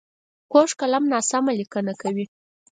[0.51, 2.25] کوږ قلم ناسمه لیکنه کوي